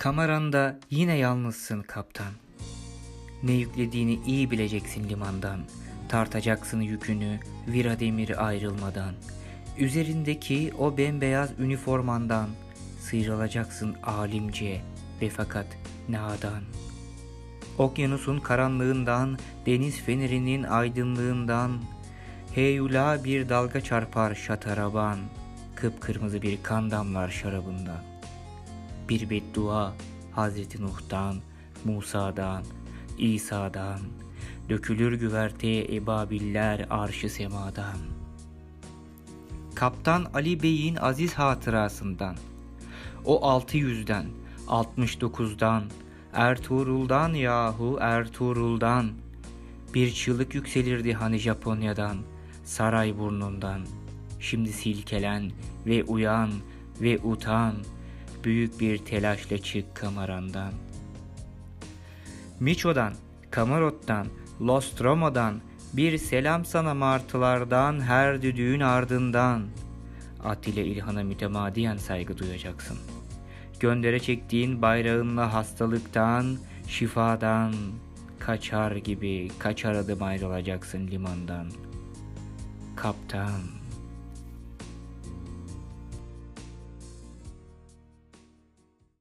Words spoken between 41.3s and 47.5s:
hatırasından, o altı yüzden, 69'dan, Ertuğrul'dan